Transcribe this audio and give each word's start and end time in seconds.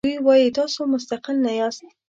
دوی 0.05 0.17
وایي 0.25 0.47
تاسو 0.57 0.79
مستقل 0.93 1.35
نه 1.45 1.51
یاست. 1.59 1.83